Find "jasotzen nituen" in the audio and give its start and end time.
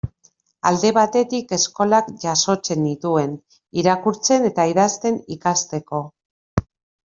2.23-3.37